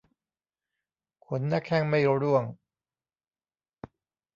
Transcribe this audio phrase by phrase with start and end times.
[1.25, 2.43] ขนหน้าแข้งไม่ร่วง